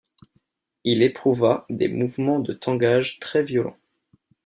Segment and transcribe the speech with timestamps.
[0.83, 3.77] Il éprouva des mouvements de tangage très-violents